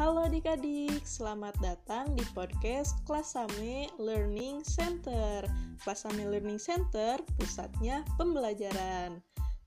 Halo 0.00 0.24
adik-adik, 0.24 1.04
selamat 1.04 1.60
datang 1.60 2.16
di 2.16 2.24
podcast 2.32 2.96
Klasame 3.04 3.84
Learning 4.00 4.64
Center. 4.64 5.44
Klasame 5.84 6.24
Learning 6.24 6.56
Center 6.56 7.20
pusatnya 7.36 8.00
pembelajaran. 8.16 9.20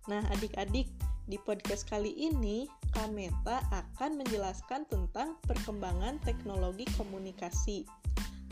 Nah, 0.09 0.25
adik-adik, 0.33 0.89
di 1.29 1.37
podcast 1.37 1.85
kali 1.85 2.17
ini 2.17 2.65
Kameta 2.97 3.61
akan 3.69 4.25
menjelaskan 4.25 4.89
tentang 4.89 5.37
perkembangan 5.45 6.17
teknologi 6.25 6.89
komunikasi. 6.97 7.85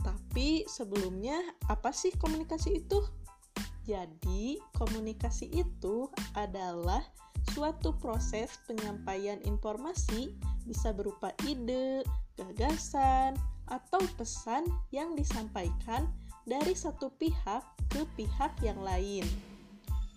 Tapi 0.05 0.70
sebelumnya, 0.70 1.41
apa 1.66 1.90
sih 1.90 2.13
komunikasi 2.13 2.77
itu? 2.77 3.02
Jadi, 3.90 4.62
komunikasi 4.77 5.50
itu 5.50 6.13
adalah 6.38 7.02
suatu 7.52 7.91
proses 8.00 8.60
penyampaian 8.68 9.40
informasi 9.44 10.36
bisa 10.64 10.96
berupa 10.96 11.36
ide, 11.44 12.04
gagasan, 12.40 13.36
atau 13.72 14.04
pesan 14.20 14.68
yang 14.92 15.16
disampaikan 15.16 16.12
dari 16.44 16.76
satu 16.76 17.12
pihak 17.16 17.64
ke 17.88 18.04
pihak 18.20 18.52
yang 18.59 18.80
lain. 18.84 19.23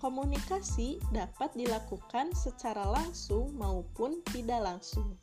Komunikasi 0.02 1.00
dapat 1.14 1.54
dilakukan 1.56 2.34
secara 2.36 2.84
langsung 2.84 3.54
maupun 3.56 4.20
tidak 4.34 4.60
langsung. 4.60 5.16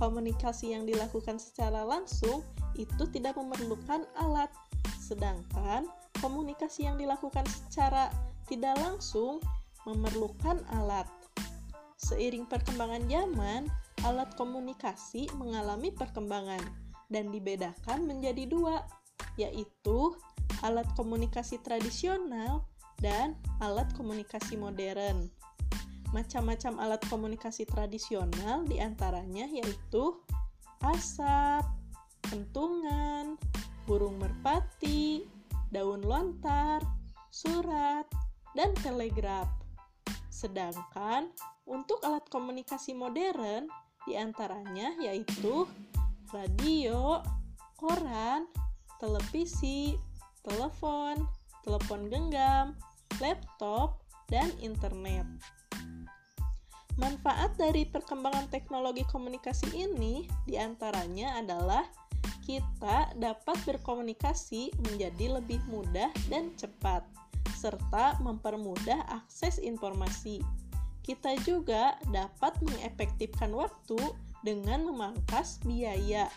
Komunikasi 0.00 0.72
yang 0.72 0.88
dilakukan 0.88 1.36
secara 1.36 1.84
langsung 1.84 2.40
itu 2.74 3.04
tidak 3.12 3.36
memerlukan 3.36 4.08
alat, 4.16 4.48
sedangkan 4.96 5.84
komunikasi 6.24 6.88
yang 6.88 6.96
dilakukan 6.96 7.44
secara 7.44 8.08
tidak 8.48 8.74
langsung 8.80 9.38
memerlukan 9.84 10.64
alat. 10.72 11.06
Seiring 12.10 12.50
perkembangan 12.50 13.06
zaman, 13.06 13.70
alat 14.02 14.34
komunikasi 14.34 15.30
mengalami 15.38 15.94
perkembangan 15.94 16.58
dan 17.06 17.30
dibedakan 17.30 18.02
menjadi 18.02 18.50
dua, 18.50 18.82
yaitu 19.38 20.18
alat 20.66 20.90
komunikasi 20.98 21.62
tradisional 21.62 22.66
dan 22.98 23.38
alat 23.62 23.86
komunikasi 23.94 24.58
modern. 24.58 25.30
Macam-macam 26.10 26.82
alat 26.82 27.02
komunikasi 27.06 27.62
tradisional 27.70 28.66
di 28.66 28.82
antaranya 28.82 29.46
yaitu 29.46 30.18
asap, 30.82 31.62
pentungan, 32.26 33.38
burung 33.86 34.18
merpati, 34.18 35.30
daun 35.70 36.02
lontar, 36.02 36.82
surat, 37.30 38.10
dan 38.58 38.74
telegraf. 38.82 39.59
Sedangkan 40.40 41.28
untuk 41.68 42.00
alat 42.00 42.24
komunikasi 42.32 42.96
modern 42.96 43.68
di 44.08 44.16
antaranya 44.16 44.96
yaitu 44.96 45.68
radio, 46.32 47.20
koran, 47.76 48.48
televisi, 48.96 50.00
telepon, 50.40 51.28
telepon 51.60 52.08
genggam, 52.08 52.72
laptop, 53.20 54.00
dan 54.32 54.48
internet. 54.64 55.28
Manfaat 56.96 57.56
dari 57.60 57.84
perkembangan 57.84 58.48
teknologi 58.48 59.04
komunikasi 59.08 59.72
ini 59.76 60.24
di 60.48 60.56
antaranya 60.56 61.40
adalah 61.40 61.84
kita 62.44 63.12
dapat 63.16 63.56
berkomunikasi 63.68 64.72
menjadi 64.88 65.40
lebih 65.40 65.60
mudah 65.68 66.10
dan 66.32 66.52
cepat, 66.56 67.04
serta 67.56 68.16
mempermudah 68.22 69.04
akses 69.10 69.60
informasi. 69.60 70.40
Kita 71.00 71.34
juga 71.42 71.96
dapat 72.12 72.56
mengefektifkan 72.62 73.50
waktu 73.56 73.98
dengan 74.40 74.84
memangkas 74.88 75.60
biaya 75.64 76.28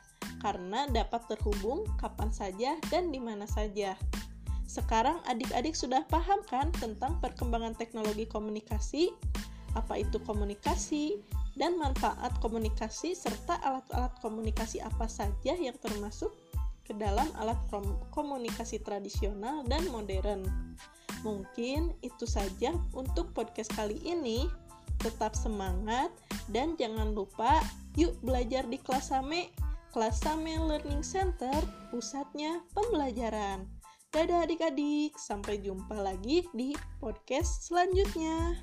karena 0.43 0.87
dapat 0.91 1.23
terhubung 1.31 1.87
kapan 1.99 2.31
saja 2.31 2.75
dan 2.91 3.11
di 3.11 3.19
mana 3.19 3.47
saja. 3.47 3.95
Sekarang 4.67 5.21
adik-adik 5.29 5.77
sudah 5.77 6.03
paham 6.09 6.41
kan 6.49 6.73
tentang 6.81 7.21
perkembangan 7.21 7.77
teknologi 7.77 8.25
komunikasi, 8.25 9.13
apa 9.77 10.01
itu 10.01 10.17
komunikasi, 10.23 11.21
dan 11.53 11.77
manfaat 11.77 12.33
komunikasi 12.41 13.13
serta 13.13 13.61
alat-alat 13.61 14.17
komunikasi 14.25 14.81
apa 14.81 15.05
saja 15.05 15.53
yang 15.53 15.77
termasuk 15.77 16.33
ke 16.83 16.93
dalam 16.95 17.27
alat 17.39 17.57
komunikasi 18.11 18.83
tradisional 18.83 19.63
dan 19.67 19.87
modern. 19.89 20.43
Mungkin 21.23 21.95
itu 22.03 22.27
saja 22.27 22.75
untuk 22.91 23.31
podcast 23.31 23.71
kali 23.73 23.95
ini 24.03 24.51
tetap 24.99 25.35
semangat 25.35 26.11
dan 26.51 26.75
jangan 26.75 27.15
lupa 27.15 27.63
yuk 27.95 28.15
belajar 28.23 28.67
di 28.67 28.79
kelas 28.79 29.11
Same. 29.11 29.51
Kelas 29.93 30.25
Same 30.25 30.57
Learning 30.57 31.05
Center, 31.05 31.53
pusatnya 31.93 32.65
pembelajaran. 32.73 33.69
Dadah 34.09 34.45
adik-adik, 34.45 35.13
sampai 35.21 35.61
jumpa 35.61 35.93
lagi 36.01 36.45
di 36.53 36.73
podcast 36.97 37.69
selanjutnya. 37.69 38.57